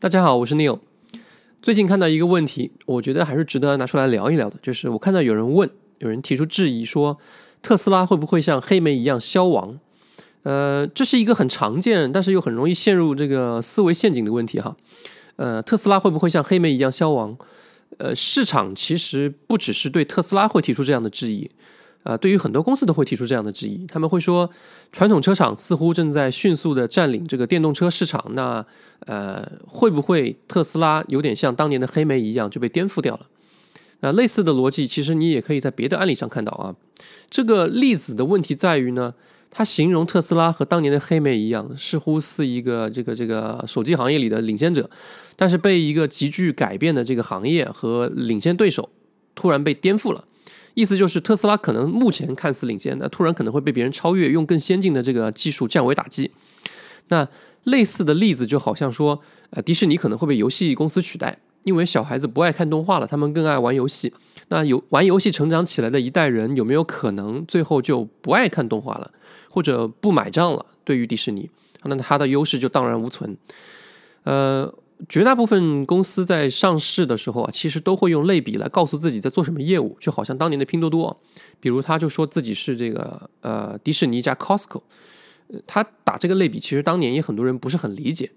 [0.00, 0.78] 大家好，我是 Neil。
[1.60, 7.18] 最近看到一个问题，我觉得还是值得拿出来聊一聊的，就是我看到有人问，有人提出质疑，说
[7.60, 9.78] 特斯拉会不会像黑莓一样消亡？
[10.44, 14.74] 呃，这是一个很常见，但是又很容易陷入这个思维陷阱的问题哈。
[15.36, 17.36] 呃，特斯拉会不会像黑莓一样消亡？
[17.98, 21.50] 呃，市场其实不只是对特斯拉会提出这样的质疑。
[22.02, 24.48] 啊，对于很多公司都会提出这样的质疑，他们会说，
[24.90, 28.64] 传统车厂似乎正在迅速的占领这个电动车市场，那
[29.00, 33.26] 呃，会不会特斯拉有点像当年的黑莓一样就被颠覆掉了？
[34.00, 36.74] 那类似的逻辑，其实你也可以在别的案例上看到啊。
[37.28, 39.12] 这个例子的问题在于呢，
[39.50, 44.88] 它形容特斯拉和当年的黑莓一样，似乎是一个这个这个手机行业里的领先者，
[45.36, 48.88] 但是被一个急剧改变的这个行业和领先对手
[49.34, 50.24] 突然被颠覆了。
[50.74, 56.30] 意思就是特斯拉可能目前看似领先，那突然可能会被别人超越，用更先进的这个技术降维打击。
[57.08, 57.28] 那
[57.64, 59.20] 类似的例子就好像说，
[59.50, 64.12] 呃，迪士尼可能会被游戏公司取代，因为小孩子不爱看动画了，他们更爱玩游戏。
[64.48, 69.10] 那有玩游戏成长起来的一代人，有没有可能最后就不爱看动画了，
[69.48, 70.66] 或者不买账了？
[70.84, 71.50] 对于迪士尼，
[71.84, 73.36] 那它的优势就荡然无存。
[74.24, 74.72] 呃。
[75.08, 81.20] 绝大部分公司在上市的时候啊，其实都会用类比来告诉自己在做什么业务，就好像当年的拼多多，
[81.58, 84.82] 比如他就说自己是这个呃迪士尼加 Costco，
[85.66, 88.30] 他打这个类比，其实当年也很多人不是很理解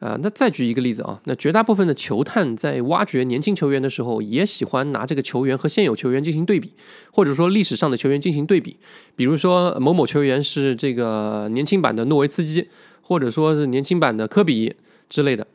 [0.00, 0.18] 呃。
[0.22, 6.72] 那再举一个例子啊，那绝大部分的球探在挖掘年轻球员的时候，也喜欢拿这个球员和现有球员进行对比，
[7.10, 8.76] 或者说历史上的球员进行对比，
[9.16, 12.68] 比如说某某球员是这个年轻版的诺维茨基，
[13.00, 14.74] 或者说是年轻版的科比
[15.08, 15.46] 之类的。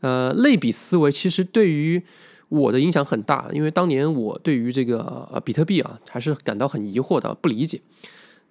[0.00, 2.02] 呃，类比思维其实对于
[2.48, 7.80] 我的影响很大，因为当年我对于这个呃比特币啊，还是感到很疑惑的，不理解。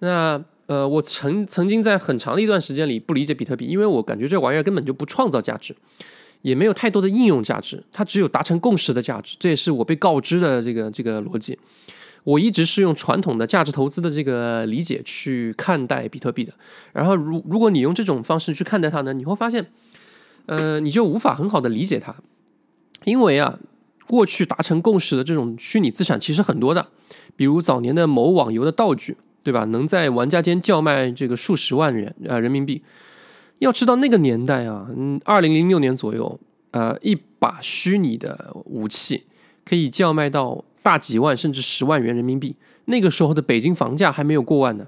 [0.00, 5.74] 那呃，我曾曾经在很长的一段时间里不理解比特币，因为我感觉这玩意儿根本就不创造价值，
[6.42, 9.36] 也没有太多的应用价值，它只有达成共识的价值。
[9.38, 11.58] 这也是我被告知的这个这个逻辑。
[12.24, 16.52] 我一直是用传统的价值投资的这个理解去看待比特币的。
[16.92, 19.64] 然后，如如果你用这种方式去看待它呢，你会发现。
[20.46, 22.14] 呃，你就无法很好的理解它，
[23.04, 23.58] 因为啊，
[24.06, 26.88] 过去达成共识的这种虚拟资产其实很多的，
[27.34, 29.64] 比如早年的某网游的道具，对吧？
[29.64, 32.82] 能在玩家间叫卖这个数十万元啊人民币。
[33.58, 36.38] 要知道那个年代啊，嗯，二零零六年左右，
[36.70, 39.24] 呃，一把虚拟的武器
[39.64, 42.54] 可以叫卖到大几万甚至十万元人民币。
[42.84, 44.86] 那个时候的北京房价还没有过万呢，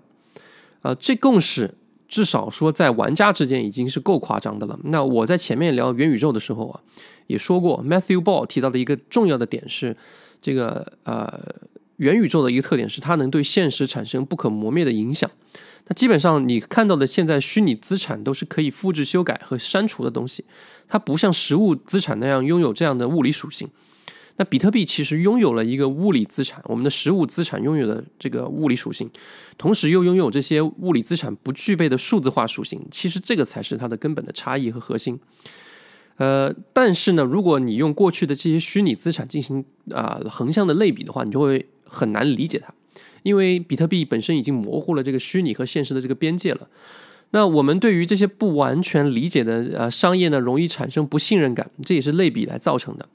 [0.83, 1.75] 啊，这共识。
[2.09, 4.79] 至少说，在玩家之间已经是够夸张的了。
[4.85, 6.81] 那我在前面聊元宇宙的时候啊，
[7.27, 9.95] 也说过，Matthew Ball 提到的一个重要的点是，
[10.41, 11.39] 这个呃，
[11.97, 15.31] 元宇宙的一个特点是它能对现实产生不可磨灭的影响。
[15.87, 20.45] 那基本上你看到的现在虚拟资产都是可以复制、修改和删除的东西，
[20.87, 23.69] 它不像实物资产那样拥有这样的物理属性。
[24.39, 29.11] 那比特币其实拥有了一个物理资产，我们的实物资产拥有的这个物理属性，
[29.59, 32.81] 同时又拥有这些物理资产不具备的数字化属性。
[32.91, 35.19] 其实这个才是它的根本的差异和核心。
[36.19, 42.73] 呃，但是呢，如果你用过去的这些虚拟资产进行啊横向的类比的话，你就会很难理解它，
[43.25, 46.69] 因为比特币本身已经模糊了这个虚拟和现实的这个边界了。
[47.31, 53.09] 那我们对于这些不完全理解的呃商业呢，容易产生不信任感，这也是类比来造成的。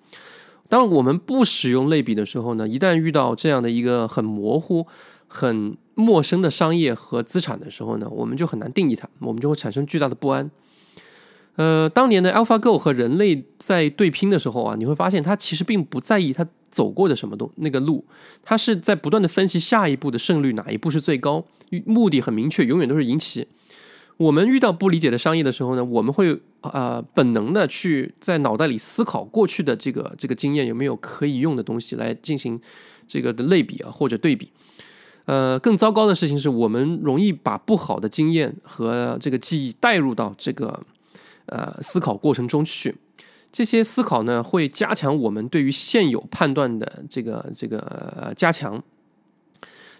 [0.69, 4.87] 当我们不使用类比的时候呢，一旦遇到这样的一个很模糊、
[5.27, 10.49] 很陌生的商业和资产的时候呢，我们就很难定义它，我们就会产生巨大的不安。
[11.55, 18.03] 呃，当年的 AlphaGo 和人类在对拼的时候啊，你会发现它其实并不在意它走过的什么东那个路，
[18.41, 21.45] 它是在不断的分析下一步的胜率哪一步是最高，
[21.85, 23.47] 目的很明确，永远都是赢棋。
[24.17, 32.59] 我们遇到不理解的商业的时候呢，我们会呃本能的去在脑袋里思考过去的这个这个经验有没有可以用的东西来进行
[33.07, 34.51] 这个的类比啊或者对比。
[35.25, 40.85] 呃，更糟糕的事情是我们容易把不好的经验和这个记忆带入到这个
[41.47, 42.95] 呃思考过程中去。
[43.51, 48.83] 这些思考呢会加强我们对于现有判断的这个这个加强。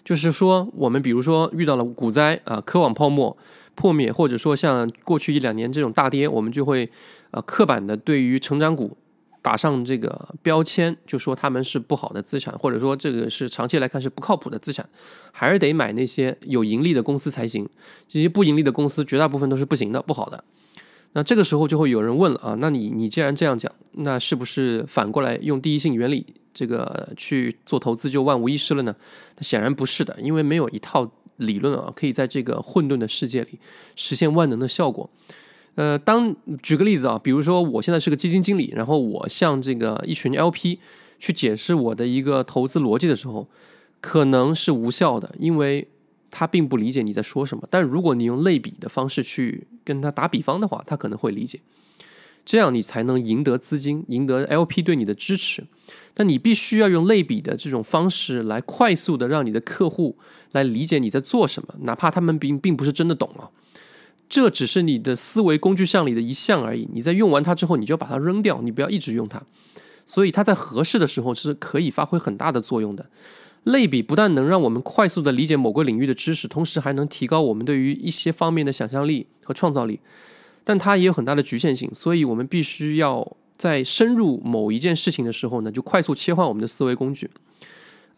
[0.05, 3.35] 就是说，我们比如说遇到了股灾啊，科网泡沫。
[3.75, 6.89] 破灭，或者说像过去一两年这种大跌，我们就会
[7.31, 8.95] 呃刻板的对于成长股
[9.41, 14.87] 打上这个标签，就说他们是不好的资产，或者说这个是长期来看是不靠谱的资产，
[15.31, 17.67] 还是得买那些有盈利的公司才行。
[18.07, 20.43] 这些不盈利的公司绝大部分都是不行的、不好的。
[21.13, 28.95] 那这个时候就会有人问了啊，那你你既然这样讲，那是不是反过来用第一性原理这个去做投资就万无一失了呢？
[29.37, 31.11] 那显然不是的，因为没有一套。
[31.37, 33.59] 理论啊，可以在这个混沌的世界里
[33.95, 35.09] 实现万能的效果。
[35.75, 40.77] 呃，当举个例子啊，比如说我现在是个基金经理，然后我向这个一群 LP
[41.19, 43.47] 去解释我的一个投资逻辑的时候，
[43.99, 45.87] 可能是无效的，因为
[46.29, 47.67] 他并不理解你在说什么。
[47.71, 51.59] 但如果你用类比的方式去跟他打比方的话，他可能会理解。
[52.45, 55.65] 这样你才能赢得资金，赢得 LP 对你的支持。
[56.13, 60.17] 但你必须要用类比的这种方式来快速的让你的客户
[60.51, 63.49] 来理解你在做什么，哪怕他们并并不是真的懂啊。
[64.29, 66.87] 这只是你的思维工具项里的一项而已。
[66.93, 69.41] 你在用完它之后，你就把它扔掉，你不要一直用它。
[70.05, 73.05] 所以它在合适的时候是可以发挥很大的作用的。
[73.63, 79.99] 类比不但能让我们快速的理解某个领域的知识，同时还能提高我们对于一些方面的想象力和创造力。
[80.63, 87.29] 但它也有很大的局限性，所以我们必须要在深入某一件事情的时候呢，就快速切换我们的思维工具。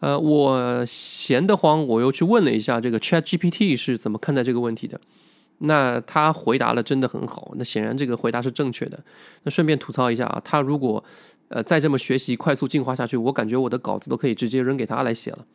[0.00, 5.00] 呃，我闲得慌，我又去问了一下这个 Chat GPT 是怎么看待这个问题的。
[5.58, 9.02] 那他回答了真的很好，那显然这个回答是正确的。
[9.44, 11.02] 那顺便吐槽一下啊，他如果
[11.48, 15.46] 呃再这么学习，快速进化下去，我感觉我的稿子都可以直接扔给他来写了。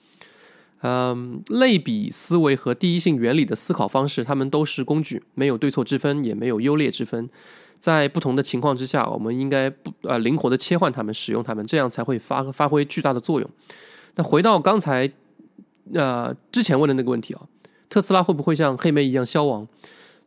[0.83, 7.29] 嗯，类比思维和第一性原理的思考方式，它们都是工具，没有对错之分，也没有优劣之分。
[7.77, 13.49] 在不同的情况之下，我们应该不呃灵活的切换它们，使用它们，这样才会发发挥巨大的作用。
[14.15, 15.11] 那回到刚才
[15.93, 17.41] 呃之前问的那个问题啊，
[17.87, 19.67] 特斯拉会不会像黑莓一样消亡？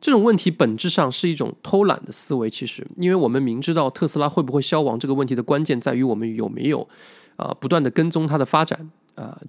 [0.01, 2.49] 这种问题本质上是一种偷懒的思维。
[2.49, 6.89] 其实，因为我们明知道特斯拉会不会消亡这个问题的关键在于我们有没有
[7.37, 9.41] 啊不断的跟踪它的发展啊。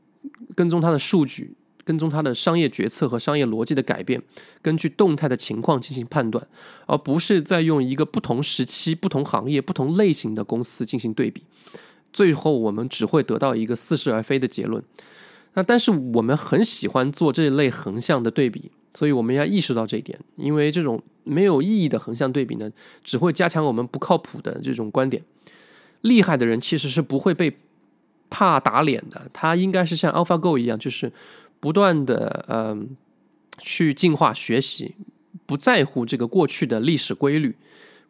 [0.55, 1.53] 跟踪它的数据，
[1.83, 4.23] 跟踪它的商业决策和商业逻辑的改变，
[4.61, 6.47] 根据动态的情况进行判断，
[6.87, 11.43] 而不是在用一个不同时期、不同行业、不同类型的公司进行对比，
[12.11, 14.83] 最后我们只会得到一个似是而非的结论。
[15.53, 22.71] 那但是我们很喜欢做这类横向的对比，所以我们要意识到这一点，因为这种没有意义的横向对比呢，
[23.03, 25.21] 只会加强我们不靠谱的这种观点。
[26.01, 27.57] 厉害的人其实是不会被。
[28.29, 31.11] 怕打脸的，他应该是像 AlphaGo 一样，就是
[31.59, 32.95] 不断的嗯
[33.59, 34.95] 去进化学习，
[35.45, 37.55] 不在乎这个过去的历史规律，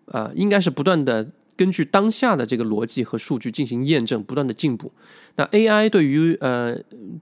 [0.06, 4.92] 呃，应该是不断的根据当下的这个逻辑和数据进行验证，不断的进步。
[5.36, 6.78] 那 AI 对于呃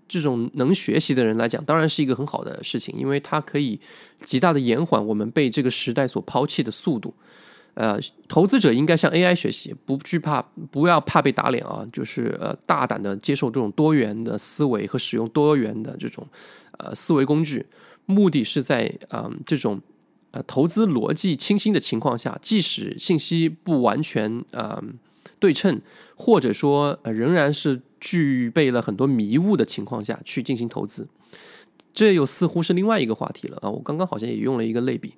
[0.07, 3.79] 这种能学习的人来讲，当然是一个很好的事情，因为它可以
[4.23, 7.13] 极大的延缓我们被这个时代所抛弃的速度。
[7.75, 11.83] 呃，投资者应该向 AI 学习，不惧怕，不要怕被打脸啊！
[11.91, 16.27] 就是呃，大胆的接受这种多元的思维和使用多元的这种
[16.77, 17.65] 呃思维工具，
[18.05, 19.81] 目的是在嗯这种
[20.29, 24.79] 呃投资逻辑清晰的情况下，即使信息不完全呃
[25.39, 25.81] 对称，
[26.15, 31.07] 或者说呃仍然是具备了很多迷雾的情况下去进行投资，
[31.91, 33.69] 这又似乎是另外一个话题了啊！
[33.71, 35.15] 我刚刚好像也用了一个类比。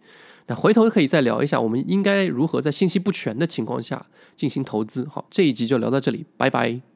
[0.48, 4.06] 那回头可以再聊一下，我们应该如何在信息不全的情况下
[4.36, 5.08] 进行投资。
[5.08, 6.95] 好，这一集就聊到这里，拜拜。